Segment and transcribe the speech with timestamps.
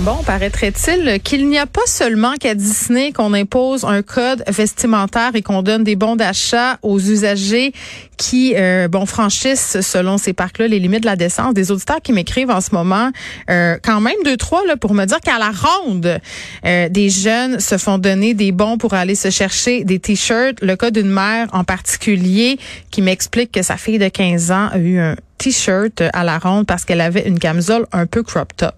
[0.00, 5.42] Bon, paraîtrait-il qu'il n'y a pas seulement qu'à Disney qu'on impose un code vestimentaire et
[5.42, 7.72] qu'on donne des bons d'achat aux usagers
[8.16, 11.54] qui, euh, bon, franchissent selon ces parcs-là les limites de la décence.
[11.54, 13.10] Des auditeurs qui m'écrivent en ce moment,
[13.50, 16.18] euh, quand même deux trois là pour me dire qu'à la ronde,
[16.66, 20.60] euh, des jeunes se font donner des bons pour aller se chercher des t-shirts.
[20.60, 22.58] Le cas d'une mère en particulier
[22.90, 26.66] qui m'explique que sa fille de 15 ans a eu un t-shirt à la ronde
[26.66, 28.74] parce qu'elle avait une camisole un peu crop top.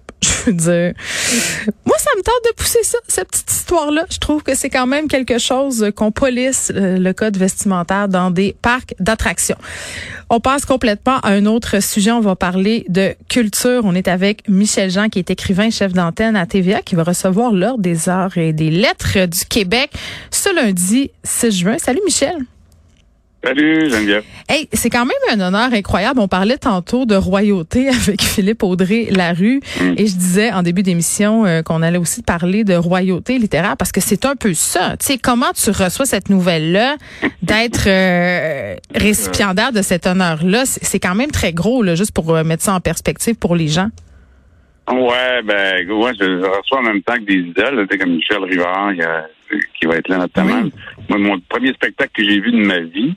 [0.46, 4.04] Moi, ça me tente de pousser ça, cette petite histoire-là.
[4.10, 8.56] Je trouve que c'est quand même quelque chose qu'on polisse le code vestimentaire dans des
[8.60, 9.58] parcs d'attractions.
[10.28, 12.10] On passe complètement à un autre sujet.
[12.10, 13.82] On va parler de culture.
[13.84, 17.52] On est avec Michel Jean, qui est écrivain, chef d'antenne à TVA, qui va recevoir
[17.52, 19.90] l'ordre des arts et des lettres du Québec
[20.30, 21.78] ce lundi 6 juin.
[21.78, 22.36] Salut, Michel.
[23.46, 24.24] Salut, Geneviève.
[24.48, 26.18] Hey, c'est quand même un honneur incroyable.
[26.20, 29.92] On parlait tantôt de royauté avec Philippe Audrey Larue Mm.
[29.98, 33.92] et je disais en début d'émission euh, qu'on allait aussi parler de royauté littéraire parce
[33.92, 34.96] que c'est un peu ça.
[34.98, 36.96] Tu sais, comment tu reçois cette nouvelle-là
[37.42, 40.64] d'être euh, récipiendaire de cet honneur-là?
[40.66, 43.54] C'est c'est quand même très gros, là, juste pour euh, mettre ça en perspective pour
[43.54, 43.88] les gens.
[44.90, 48.92] Ouais, ben, ouais, je, je reçois en même temps que des idoles, comme Michel Rivard,
[48.92, 49.26] il y a-
[49.78, 50.60] qui va être là notamment.
[50.62, 50.72] Oui.
[51.08, 53.14] Moi, mon premier spectacle que j'ai vu de ma vie,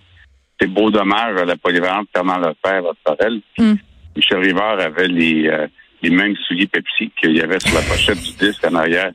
[0.59, 3.41] c'est Beau Dommage à la polyvalente Fernand Lefebvre à Sorel.
[3.57, 3.73] Mm.
[4.15, 5.67] Michel Rivard avait les, euh,
[6.01, 9.11] les mêmes souliers Pepsi qu'il y avait sur la pochette du disque en arrière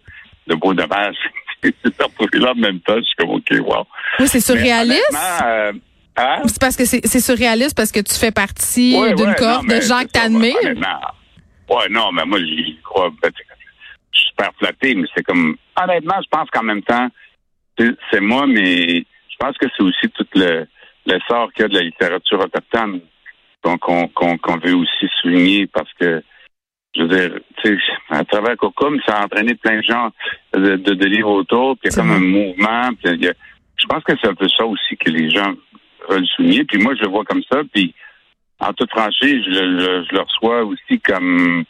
[0.46, 1.16] de Beau Dommage.
[1.62, 3.86] c'est retrouvé là en même temps, je suis comme, OK, wow.
[4.20, 5.18] Oui, c'est surréaliste.
[5.44, 5.72] Euh,
[6.16, 6.42] hein?
[6.46, 9.80] C'est parce que c'est surréaliste parce que tu fais partie Ouais, d'une ouais, cohorte de
[9.80, 10.54] gens que t'admires.
[10.62, 13.10] ouais, non, mais moi, j'y crois.
[13.22, 13.30] ben,
[14.12, 15.56] Je suis super flatté, mais c'est comme.
[15.82, 17.08] Honnêtement, je pense qu'en même temps,
[17.78, 20.66] c'est c'est moi, mais je pense que c'est aussi tout le
[21.06, 23.00] l'essor qu'il y a de la littérature autochtone
[23.62, 26.22] qu'on qu'on veut aussi souligner parce que
[26.94, 30.10] je veux dire, tu sais, à travers Cocum, ça a entraîné plein de gens
[30.52, 32.90] de, de, de livres autour, puis il y a comme un mouvement.
[33.02, 33.32] puis a-
[33.76, 35.52] je pense que c'est un peu ça aussi que les gens
[36.08, 36.62] veulent souligner.
[36.64, 37.62] Puis moi, je le vois comme ça.
[37.72, 37.92] Puis
[38.60, 41.64] en toute franchise, je, le- je- je le reçois aussi comme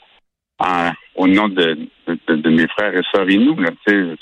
[0.58, 3.58] en- au nom de, de, de mes frères et sœurs et nous.
[3.58, 4.16] Là, tu sais,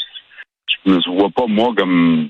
[0.86, 2.28] je ne vois pas, moi, comme,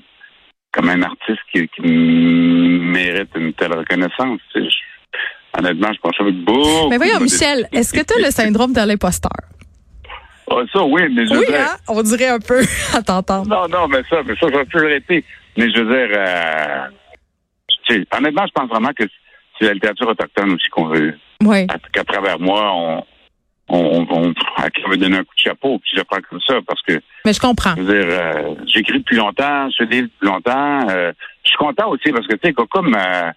[0.73, 4.39] comme un artiste qui, qui mérite une telle reconnaissance.
[4.53, 4.69] tu sais.
[4.69, 6.89] Je- honnêtement, je pense avec beaucoup.
[6.89, 9.31] Mais voyons, Michel, est-ce que tu as le syndrome de l'imposteur?
[10.49, 11.77] Ah, ça, oui, mais je veux Oui, dire- hein?
[11.87, 12.61] On dirait un peu
[12.93, 13.47] à t'entendre.
[13.47, 15.23] Non, non, mais ça, mais ça, je vais plus le répéter.
[15.57, 16.87] Mais je veux dire, euh,
[17.85, 19.03] tu sais, honnêtement, je pense vraiment que
[19.59, 21.67] c'est la littérature autochtone aussi qu'on veut, Oui.
[21.93, 23.03] qu'à travers moi, on,
[23.69, 26.19] on, on, à qui on veut donner un coup de chapeau, puis je le prends
[26.29, 27.75] comme ça, parce que, Mais je comprends.
[27.75, 31.11] je veux dire, euh, j'écris depuis longtemps, je livres depuis longtemps, euh,
[31.43, 33.31] je suis content aussi, parce que, tu sais, comme, euh,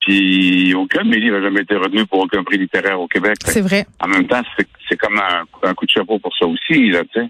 [0.00, 3.36] puis aucun de mes livres n'a jamais été retenu pour aucun prix littéraire au Québec.
[3.44, 3.84] C'est vrai.
[4.00, 4.42] En même temps,
[4.88, 7.28] c'est comme un, un coup de chapeau pour ça aussi, là, tu sais.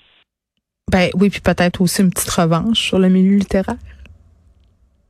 [0.90, 3.76] Ben oui, puis peut-être aussi une petite revanche sur le milieu littéraire.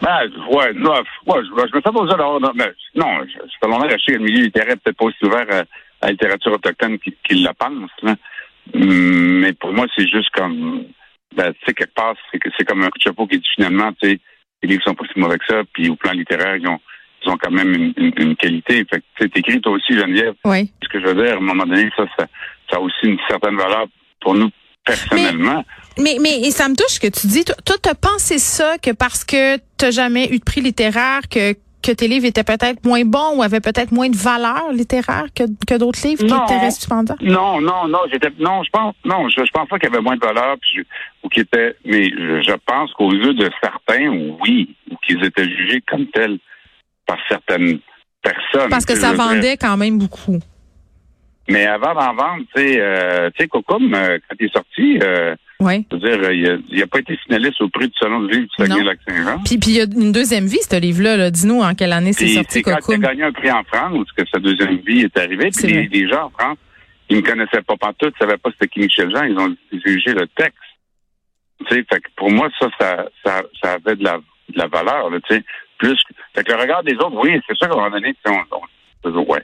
[0.01, 3.33] Ben, ouais, non, ouais, je, je me fais pas ça d'avoir, non, mais, non, je,
[3.33, 5.65] je je le milieu littéraire peut-être pas aussi ouvert à
[6.03, 8.17] la littérature autochtone qu'il qu'il le pense, là.
[8.75, 10.85] Hum, Mais pour moi, c'est juste comme,
[11.35, 13.49] ben, tu sais, quelque part, c'est que c'est comme un coup de chapeau qui dit
[13.55, 14.21] finalement, tu sais,
[14.63, 16.81] les livres sont pas si mauvais que ça, puis au plan littéraire, ils ont,
[17.25, 18.85] ils ont quand même une, une, une qualité.
[18.91, 20.71] Fait que, tu sais, t'écris toi aussi, Geneviève, Oui.
[20.83, 22.27] ce que je veux dire, à un moment donné, ça, ça,
[22.71, 23.87] ça a aussi une certaine valeur
[24.21, 24.51] pour nous
[24.85, 25.65] personnellement.
[25.99, 28.91] Mais, mais et ça me touche que tu dis, toi, toi, t'as pensé ça que
[28.91, 33.05] parce que t'as jamais eu de prix littéraire, que, que tes livres étaient peut-être moins
[33.05, 36.45] bons ou avaient peut-être moins de valeur littéraire que, que d'autres livres Non.
[36.47, 37.17] qui étaient récipiendaires?
[37.21, 40.03] Non, non, non, j'étais non, je pense non, je, je pense pas qu'il y avait
[40.03, 40.85] moins de valeur puis
[41.23, 44.09] ou qu'il était mais je, je pense qu'aux yeux de certains,
[44.43, 46.39] oui, ou qu'ils étaient jugés comme tels
[47.07, 47.79] par certaines
[48.23, 48.69] personnes.
[48.71, 50.39] Parce que ça vendait quand même beaucoup.
[51.51, 54.99] Mais avant d'en vendre, tu sais, euh, tu sais, Cocum, euh, quand il est sorti,
[55.03, 55.87] euh, Oui.
[55.91, 58.21] je veux dire, euh, il a, il a pas été finaliste au prix du salon
[58.21, 58.67] du livre du.
[58.67, 59.43] Saguenay-Lac-Saint-Jean.
[59.45, 61.17] Puis puis il y a une deuxième vie, ce livre-là.
[61.17, 61.31] Là.
[61.31, 64.07] Dis-nous en quelle année c'est sorti, c'est quand il a gagné un prix en France,
[64.17, 65.49] que sa deuxième vie est arrivée.
[65.57, 66.59] Puis les, les gens en France,
[67.09, 70.13] ils me connaissaient pas pantoute, ils savaient pas c'était qui Michel Jean, ils ont jugé
[70.13, 70.59] le texte.
[71.67, 74.67] Tu sais, fait que pour moi, ça, ça, ça, ça avait de la, de la
[74.69, 75.43] valeur, tu sais.
[75.79, 78.15] Plus, que- fait que le regard des autres, oui, c'est sûr qu'à un moment donné,
[78.27, 78.61] on, on-
[79.05, 79.43] ouais.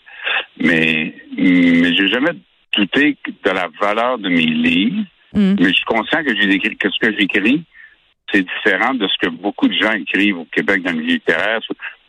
[0.58, 2.32] Mais, mais j'ai jamais
[2.76, 5.04] douté de la valeur de mes livres.
[5.34, 5.56] Hum.
[5.58, 7.64] Mais je suis conscient que écrit, que ce que j'écris,
[8.32, 11.60] c'est différent de ce que beaucoup de gens écrivent au Québec dans le milieu littéraire.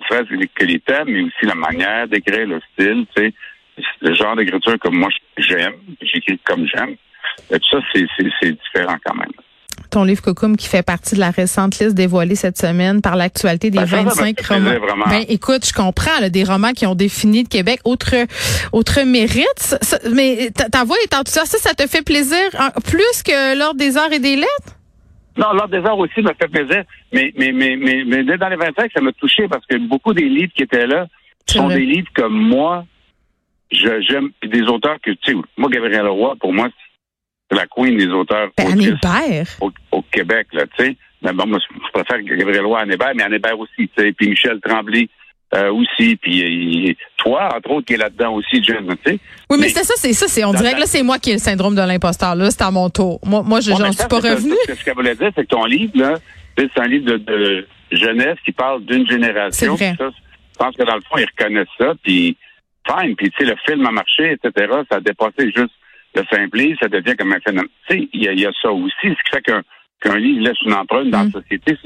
[0.10, 3.34] C'est que les thèmes, mais aussi la manière d'écrire, le style, tu sais,
[4.02, 6.96] le genre d'écriture que moi j'aime, j'écris comme j'aime.
[7.52, 9.32] Et tout ça, c'est différent quand même.
[9.96, 13.72] Ton livre Cocum qui fait partie de la récente liste dévoilée cette semaine par l'actualité
[13.72, 15.06] des 25 ben, romans.
[15.08, 18.14] Ben, écoute, je comprends, là, des romans qui ont défini de Québec autre
[18.74, 19.78] autre mérite.
[20.14, 21.56] Mais ta, voix est enthousiaste.
[21.56, 22.38] Ça, ça te fait plaisir
[22.84, 24.76] plus que l'ordre des arts et des lettres?
[25.38, 26.84] Non, l'ordre des arts aussi me fait plaisir.
[27.14, 30.28] Mais, mais, mais, mais, mais dans les 25, ça m'a touché parce que beaucoup des
[30.28, 31.08] livres qui étaient là
[31.48, 32.84] sont des livres comme moi,
[33.72, 36.85] j'aime, des auteurs que, tu sais, moi, Gabriel Roy, pour moi, c'est
[37.52, 38.98] la queen des auteurs ben,
[39.62, 40.98] au, au, Québec, là, tu sais.
[41.22, 44.12] Mais bon, moi, je préfère Gabriel Roy à Hébert, mais Hébert aussi, tu sais.
[44.14, 45.08] Puis Michel Tremblay
[45.54, 49.20] euh, aussi, puis toi, entre autres, qui est là-dedans aussi, Jim, tu sais.
[49.50, 51.34] Oui, mais, c'est ça, c'est ça, c'est, on dirait que là, c'est moi qui ai
[51.34, 53.20] le syndrome de l'imposteur, là, c'est à mon tour.
[53.24, 54.54] Moi, moi, je, j'en suis pas revenu.
[54.68, 56.16] Ce qu'elle voulait dire, c'est que ton livre, là,
[56.58, 59.78] c'est un livre de, de jeunesse qui parle d'une génération.
[59.78, 59.96] C'est vrai.
[59.98, 62.38] Ça, je pense que dans le fond, ils reconnaissent ça, puis
[62.88, 65.74] fine, puis tu sais, le film a marché, etc., ça a dépassé juste
[66.16, 67.70] le simplisme, ça devient comme un phénomène.
[67.88, 71.10] Tu sais, il y, a ça aussi, ce qui fait qu'un livre laisse une empreinte
[71.10, 71.32] dans la mm.
[71.32, 71.78] société,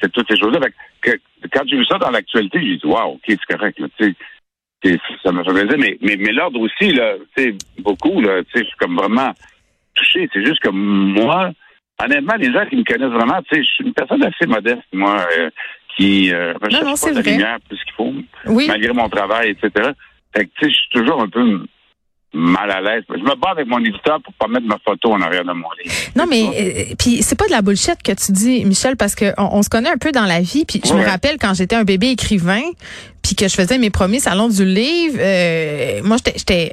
[0.00, 0.60] c'est toutes ces choses-là.
[1.02, 4.14] Quand j'ai vu ça dans l'actualité, j'ai dit, wow, ok, c'est correct, là, tu
[4.84, 8.42] sais, ça me fait plaisir, mais, mais, mais l'ordre aussi, là, tu sais, beaucoup, là,
[8.54, 9.32] je suis comme vraiment
[9.94, 10.28] touché.
[10.32, 11.50] C'est juste que moi,
[12.02, 14.84] honnêtement, les gens qui me connaissent vraiment, tu sais, je suis une personne assez modeste,
[14.92, 15.50] moi, euh,
[15.96, 18.12] qui euh, recherche pas la lumière plus qu'il faut,
[18.44, 19.92] malgré mon travail, etc.
[20.34, 21.64] Fait que, tu sais, je suis toujours un peu
[22.36, 23.02] mal à l'aise.
[23.08, 25.68] Je me bats avec mon éditeur pour pas mettre ma photo en arrière de mon
[25.82, 25.94] livre.
[26.14, 29.32] Non, mais euh, puis c'est pas de la bullshit que tu dis, Michel, parce que
[29.38, 30.64] on, se connaît un peu dans la vie.
[30.64, 32.62] Puis je me rappelle quand j'étais un bébé écrivain,
[33.22, 36.72] puis que je faisais mes premiers salons du livre, euh, moi j'étais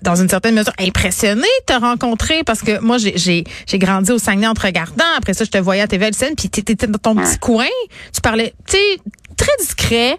[0.00, 4.18] dans une certaine mesure impressionnée de te rencontrer parce que moi j'ai j'ai grandi au
[4.18, 5.04] Saguenay en te regardant.
[5.18, 7.66] Après ça, je te voyais à TV scène, puis t'étais dans ton petit coin,
[8.14, 8.98] tu parlais, tu sais,
[9.36, 10.18] très discret.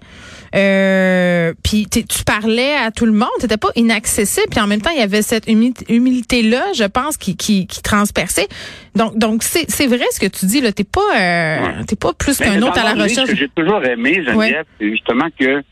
[0.55, 4.91] Euh, puis tu parlais à tout le monde, t'étais pas inaccessible, puis en même temps
[4.91, 8.47] il y avait cette humilité là, je pense, qui qui, qui transperçait.
[8.95, 12.13] Donc donc c'est c'est vrai ce que tu dis là, t'es pas euh, t'es pas
[12.13, 13.27] plus qu'un autre à la recherche.
[13.27, 15.63] Ce que j'ai toujours aimé, Geneviève, c'est justement que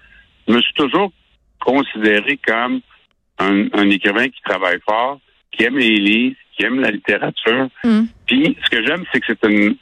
[0.48, 1.12] je me suis toujours
[1.60, 2.82] considéré comme
[3.38, 5.20] un, un, écrivain qui travaille fort,
[5.52, 7.70] qui aime les livres, qui aime la littérature.
[7.84, 8.02] Mm.
[8.26, 9.74] Puis ce que j'aime, c'est que c'est un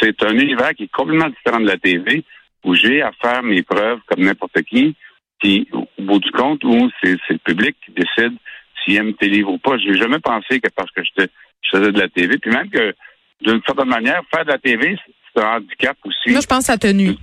[0.00, 2.24] c'est un univers qui est complètement différent de la TV
[2.66, 4.94] où j'ai à faire mes preuves comme n'importe qui.
[5.38, 8.36] Puis, au bout du compte, où c'est le public qui décide
[8.84, 9.78] s'il aime tes livres ou pas.
[9.78, 11.26] Je n'ai jamais pensé que parce que je
[11.70, 12.94] faisais de la TV, puis même que
[13.40, 14.96] d'une certaine manière, faire de la TV,
[15.34, 16.30] c'est un handicap aussi.
[16.30, 17.14] Moi, je pense à tenue.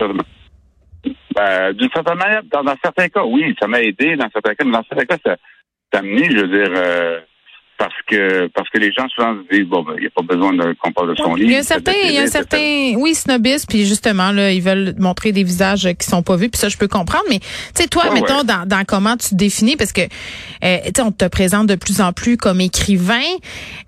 [1.35, 4.71] Ben, d'une certaine manière, dans, certains cas, oui, ça m'a aidé, dans certains cas, mais
[4.71, 5.35] dans certains cas, ça,
[5.91, 7.19] ça amené, je veux dire, euh,
[7.83, 10.21] parce que parce que les gens souvent se disent bon ben, il n'y a pas
[10.21, 11.49] besoin qu'on parle de son livre.
[11.49, 14.51] Il y a un certain il y a un certain oui snobisme puis justement là
[14.51, 17.39] ils veulent montrer des visages qui sont pas vus puis ça je peux comprendre mais
[17.39, 21.01] tu sais toi mettons dans, dans comment tu te définis parce que euh, tu sais
[21.01, 23.19] on te présente de plus en plus comme écrivain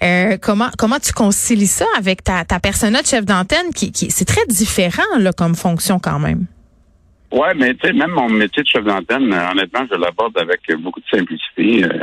[0.04, 4.12] euh, comment comment tu concilies ça avec ta ta persona de chef d'antenne qui, qui
[4.12, 6.48] c'est très différent là comme fonction quand même.
[7.32, 11.02] Ouais, mais tu sais, même mon métier de chef d'antenne, honnêtement, je l'aborde avec beaucoup
[11.02, 11.84] de simplicité.
[11.84, 12.00] Euh,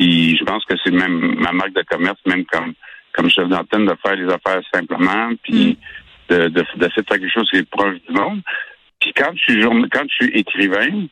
[0.00, 2.72] puis je pense que c'est même ma marque de commerce, même comme
[3.12, 5.76] comme chef d'antenne, de faire les affaires simplement, puis
[6.30, 6.34] mm.
[6.34, 8.40] de, de, de, faire quelque chose qui est proche du monde.
[8.98, 11.06] Puis quand je suis quand je suis écrivain,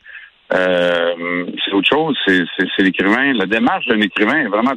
[0.53, 2.17] euh, c'est autre chose.
[2.25, 3.33] C'est l'écrivain.
[3.33, 4.73] La démarche d'un écrivain est vraiment.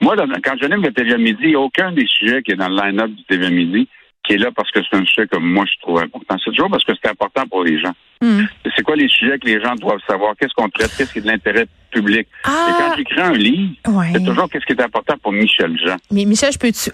[0.00, 2.56] Moi, quand je j'anime le TVA Midi, il n'y a aucun des sujets qui est
[2.56, 3.88] dans le line-up du TVA Midi
[4.28, 6.36] qui est là parce que c'est un sujet que moi je trouve important.
[6.44, 7.94] C'est toujours parce que c'est important pour les gens.
[8.20, 8.42] Hmm.
[8.76, 10.34] C'est quoi les sujets que les gens doivent savoir?
[10.38, 10.92] Qu'est-ce qu'on traite?
[10.96, 12.28] Qu'est-ce qui est de l'intérêt public?
[12.44, 12.68] Ah.
[12.68, 13.74] Et quand j'écris un livre,
[14.12, 15.96] c'est toujours qu'est-ce qui est important pour Michel Jean.
[16.10, 16.90] Mais Michel, je peux-tu?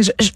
[0.00, 0.30] Je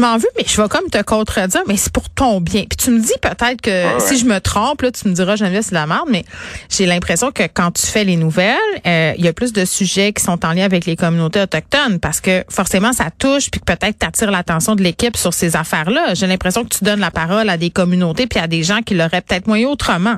[0.00, 2.64] m'en veux, mais je vais comme te contredire, mais c'est pour ton bien.
[2.68, 5.62] Puis tu me dis peut-être que si je me trompe, là, tu me diras, Geneviève,
[5.62, 6.24] c'est de la merde, mais
[6.68, 10.12] j'ai l'impression que quand tu fais les nouvelles, euh, il y a plus de sujets
[10.12, 13.98] qui sont en lien avec les communautés autochtones parce que forcément, ça touche, puis peut-être
[13.98, 16.14] t'attires l'attention de l'équipe sur ces affaires-là.
[16.14, 18.94] J'ai l'impression que tu donnes la parole à des communautés puis à des gens qui
[18.94, 20.16] l'auraient peut-être moins autrement.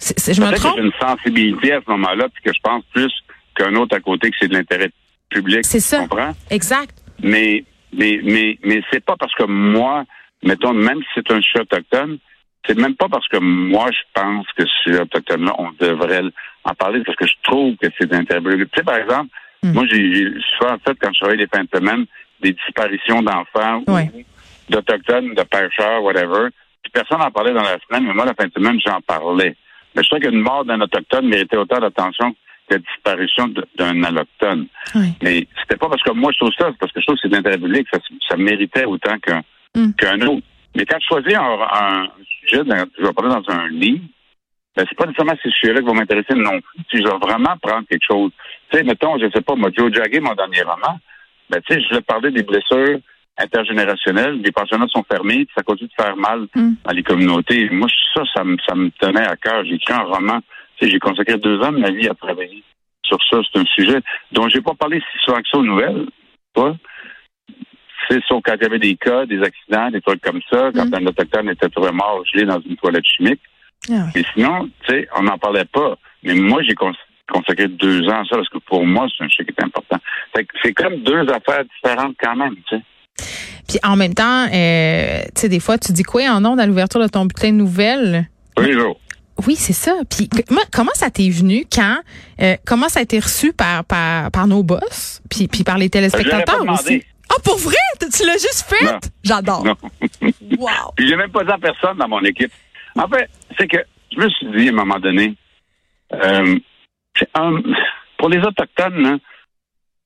[0.00, 0.74] je me trompe?
[0.76, 3.12] J'ai une sensibilité à ce moment-là, puis que je pense plus
[3.56, 4.90] qu'un autre à côté que c'est de l'intérêt
[5.28, 5.60] public.
[5.62, 6.06] C'est ça.
[6.50, 6.94] Exact.
[7.22, 7.64] Mais
[7.96, 10.04] mais, mais, mais c'est pas parce que moi,
[10.42, 12.18] mettons, même si c'est un sujet autochtone,
[12.66, 16.22] c'est même pas parce que moi, je pense que ce sujet autochtone-là, on devrait
[16.64, 18.40] en parler parce que je trouve que c'est intérêt.
[18.42, 19.28] Tu sais, par exemple,
[19.62, 19.72] hmm.
[19.72, 22.06] moi, j'ai souvent fait, quand je travaillais les fins de semaine,
[22.40, 23.82] des disparitions d'enfants
[24.68, 26.48] d'Autochtones, de pêcheurs, whatever.
[26.82, 29.56] Puis personne n'en parlait dans la semaine, mais moi, la fin de semaine, j'en parlais.
[29.94, 32.34] Mais je crois qu'une mort d'un Autochtone méritait autant d'attention
[32.70, 34.66] la disparition d'un alloctone.
[35.22, 37.22] Mais c'était pas parce que moi je trouve ça, c'est parce que je trouve que
[37.22, 39.42] c'est d'intérêt public, ça, ça méritait autant qu'un
[39.74, 39.92] mm.
[39.94, 40.46] qu'un autre.
[40.74, 42.08] Mais quand je choisis un,
[42.46, 42.62] sujet,
[42.98, 44.04] je vais parler dans un livre,
[44.76, 46.82] ben, c'est pas nécessairement ces sujets-là qui vont m'intéresser non plus.
[46.90, 48.32] Si je vais vraiment prendre quelque chose.
[48.70, 50.98] Tu sais, mettons, je sais pas, moi, Joe Jagger, mon dernier roman,
[51.48, 52.98] ben, tu sais, je vais parler des blessures
[53.38, 54.40] intergénérationnel.
[54.42, 56.74] Les pensionnats sont fermés, puis ça continue de faire mal Mm.
[56.84, 57.68] dans les communautés.
[57.70, 59.64] Moi, ça, ça me, ça me tenait à cœur.
[59.64, 60.40] J'ai écrit un roman.
[60.80, 62.62] J'ai consacré deux ans de ma vie à travailler
[63.04, 63.38] sur ça.
[63.52, 64.00] C'est un sujet
[64.32, 66.06] dont j'ai pas parlé si souvent que ça aux nouvelles.
[66.54, 66.76] Tu vois?
[68.08, 70.84] C'est sauf quand il y avait des cas, des accidents, des trucs comme ça, quand
[70.90, 70.94] Mm.
[70.94, 73.40] un autochtone était trouvé mort gelé dans une toilette chimique.
[73.90, 74.10] Ah oui.
[74.16, 75.96] Mais sinon, tu sais, on n'en parlait pas.
[76.22, 76.92] Mais moi, j'ai cons-
[77.32, 79.98] consacré deux ans à ça parce que pour moi, c'est un sujet qui est important.
[80.62, 82.82] C'est comme deux affaires différentes quand même, tu sais.
[83.68, 86.66] Puis en même temps, euh, tu sais, des fois, tu dis quoi en ondes à
[86.66, 88.26] l'ouverture de ton bulletin de nouvelles?
[88.56, 89.00] Tous les jours.
[89.46, 89.94] Oui, c'est ça.
[90.08, 90.28] Puis
[90.72, 91.98] comment ça t'est venu quand
[92.40, 95.90] euh, comment ça a été reçu par par, par nos boss, puis puis par les
[95.90, 97.02] téléspectateurs aussi?
[97.30, 99.10] Ah pour vrai, Tu- l'as juste fait?
[99.24, 99.64] J'adore.
[100.58, 100.92] Wow.
[100.96, 102.52] Puis j'ai même pas dit à personne dans mon équipe.
[102.96, 103.78] En fait, c'est que
[104.12, 105.34] je me suis dit à un moment donné,
[106.12, 106.56] euh,
[107.34, 107.62] un-
[108.18, 109.18] pour les Autochtones, là,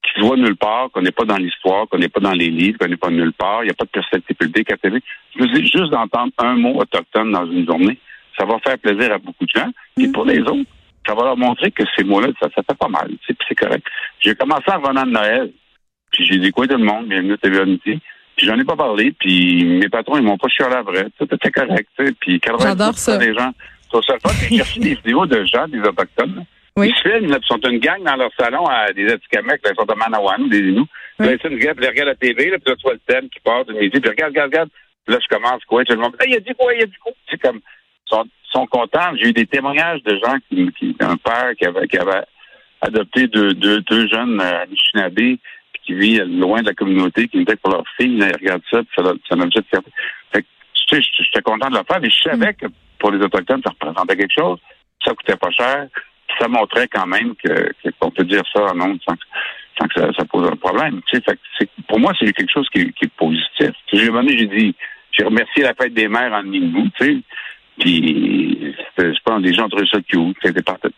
[0.03, 2.49] qui se voient nulle part, qu'on n'est pas dans l'histoire, qu'on n'est pas dans les
[2.49, 5.01] livres, qu'on n'est pas nulle part, il n'y a pas de personnalité publique à télé.
[5.37, 7.99] Je me dis juste d'entendre un mot autochtone dans une journée,
[8.39, 9.69] ça va faire plaisir à beaucoup de gens.
[9.97, 10.69] Puis pour les autres,
[11.07, 13.09] ça va leur montrer que ces mots-là, ça, ça fait pas mal.
[13.23, 13.87] Puis c'est correct.
[14.21, 15.53] J'ai commencé en revenant de Noël.
[16.13, 18.01] Puis j'ai dit quoi tout le monde, bienvenue à TV Unity.
[18.37, 21.07] Puis j'en ai pas parlé, puis mes patrons, ils m'ont pas chialé à vrai.
[21.19, 21.89] Tout était correct.
[22.21, 23.19] Puis 90% J'adore ça.
[23.19, 23.53] des gens
[23.91, 24.31] ça le fun.
[24.51, 26.45] J'ai reçu des vidéos de gens, des Autochtones.
[26.77, 26.91] Oui.
[26.91, 29.75] Ils se filment, là, puis sont une gang dans leur salon à des Atikamekw, ils
[29.77, 30.87] sont à Manawan, des Inuits.
[31.19, 31.39] Là, Oui.
[31.43, 33.41] ils regardent, puis ils regardent la TV, là, puis là, tu vois le thème qui
[33.41, 34.69] part de midi, puis regarde, regarde, regarde.
[35.05, 36.97] Puis là, je commence, quoi, tout le monde, il a dit quoi, il a dit
[37.03, 37.13] quoi?
[37.29, 37.61] C'est comme,
[38.09, 39.15] sont, sont contents.
[39.17, 42.25] J'ai eu des témoignages de gens qui, qui un père qui avait, qui avait
[42.81, 47.39] adopté deux, deux, deux jeunes euh, Anishinaabe, puis qui vit loin de la communauté, qui
[47.39, 50.49] me disaient que pour leur fille, ils regardent ça, puis ça, ça m'a fait que,
[50.89, 52.67] tu sais, j'étais content de le faire, mais je savais que
[52.99, 54.59] pour les Autochtones, ça représentait quelque chose,
[55.05, 55.89] ça coûtait pas cher,
[56.39, 59.17] ça montrait quand même que, qu'on peut dire ça en nombre sans,
[59.79, 61.01] sans que ça, pose un problème.
[61.07, 63.71] Tu sais, fait que pour moi, c'est quelque chose qui, qui est positif.
[63.93, 64.75] J'ai j'ai dit,
[65.13, 67.17] j'ai remercié la fête des mères en Ningou, tu sais,
[67.79, 70.89] puis c'était- je pense que les gens ont trouvé ça cute, c'était parfait.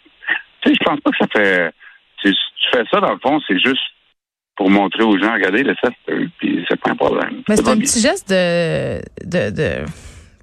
[0.63, 1.73] Tu sais, je pense pas que ça fait.
[2.23, 3.81] Tu, tu fais ça, dans le fond, c'est juste
[4.57, 7.43] pour montrer aux gens, regardez, le ça, c'est eux, puis c'est pas un problème.
[7.49, 7.85] Mais c'est un bien.
[7.85, 9.85] petit geste de de, de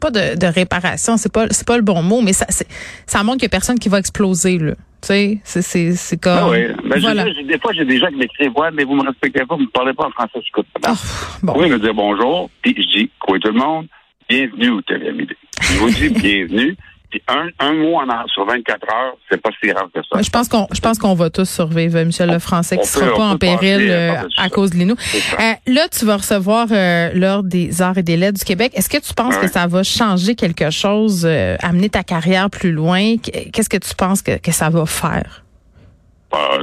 [0.01, 2.67] pas de, de réparation, c'est pas c'est pas le bon mot, mais ça c'est-
[3.06, 4.74] ça montre qu'il y a personne qui va exploser là.
[5.01, 6.65] Tu sais, c'est c'est c'est comme Ah oui.
[6.84, 7.25] Ben, voilà.
[7.25, 9.67] des fois, j'ai des gens qui m'écrivent, ouais, mais vous me respectez pas, vous me
[9.70, 10.89] parlez pas en français, je écoute pas.
[10.91, 10.96] Ah,
[11.44, 11.53] bon.
[11.58, 13.88] Oui, me dire bonjour, puis je dis, quoi tout le monde,
[14.27, 15.32] bienvenue au TVMD.
[15.62, 16.76] Je vous dis bienvenue,
[17.10, 20.22] puis un, un mot en, sur 24 heures, c'est pas si grave que ça.
[20.22, 23.26] Je pense qu'on je pense qu'on va tous survivre, Michel Lefrançais, qui sera peut- pas
[23.30, 25.38] en péril euh, euh, à cause de ça.
[25.40, 28.72] Euh, là, tu vas recevoir euh, l'Ordre des arts et des lettres du Québec.
[28.76, 29.42] Est-ce que tu penses Ouais.
[29.42, 33.16] que ça va changer quelque chose, euh, amener ta carrière plus loin?
[33.18, 35.44] Qu'est-ce que tu penses que, que ça va faire?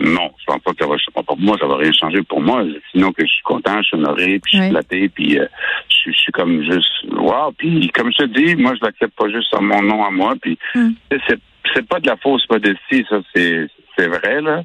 [0.00, 1.24] Non, je pense pas que ça va changer.
[1.26, 2.62] Pour moi, ça va rien changer pour moi.
[2.92, 5.46] Sinon que je suis content, je suis honoré, puis je suis flatté, puis euh,
[5.88, 7.52] je, suis- je suis comme juste wow.
[7.56, 10.34] Puis comme je te dis, moi je l'accepte pas juste sur mon nom à moi.
[10.40, 10.90] Puis Mm.
[11.28, 11.38] c'est
[11.74, 13.66] c'est pas de la fausse modestie, ça c'est
[13.96, 14.62] c'est vrai là.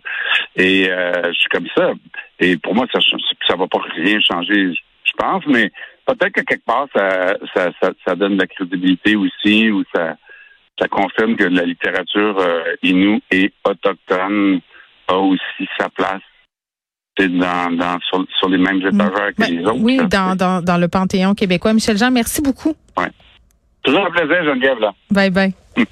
[0.55, 1.91] Et euh, je suis comme ça.
[2.39, 2.99] Et pour moi, ça
[3.47, 4.73] ça va pas rien changer,
[5.03, 5.71] je pense, mais
[6.05, 10.17] peut-être que quelque part ça ça, ça ça donne de la crédibilité aussi, ou ça
[10.79, 14.61] ça confirme que la littérature euh, inoue et autochtone
[15.09, 16.21] a aussi sa place
[17.19, 19.79] dans, dans, sur, sur les mêmes étagères que Ben, les autres.
[19.79, 21.73] oui, dans, dans, dans le Panthéon québécois.
[21.73, 22.73] Michel Jean, merci beaucoup.
[23.83, 24.93] Toujours un plaisir, Geneviève, là.
[25.11, 25.53] Bye bye.